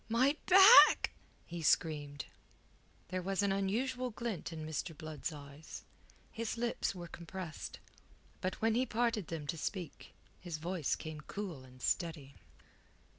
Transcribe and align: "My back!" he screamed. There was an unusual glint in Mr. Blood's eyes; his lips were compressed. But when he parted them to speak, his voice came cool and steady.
"My 0.09 0.35
back!" 0.47 1.11
he 1.45 1.61
screamed. 1.61 2.25
There 3.09 3.21
was 3.21 3.43
an 3.43 3.51
unusual 3.51 4.09
glint 4.09 4.51
in 4.51 4.65
Mr. 4.65 4.97
Blood's 4.97 5.31
eyes; 5.31 5.83
his 6.31 6.57
lips 6.57 6.95
were 6.95 7.07
compressed. 7.07 7.77
But 8.41 8.55
when 8.63 8.73
he 8.73 8.87
parted 8.87 9.27
them 9.27 9.45
to 9.45 9.59
speak, 9.59 10.15
his 10.39 10.57
voice 10.57 10.95
came 10.95 11.21
cool 11.21 11.63
and 11.63 11.83
steady. 11.83 12.33